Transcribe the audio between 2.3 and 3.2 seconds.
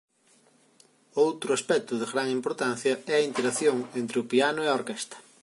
importancia é